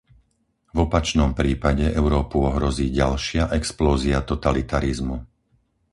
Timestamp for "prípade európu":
1.41-2.37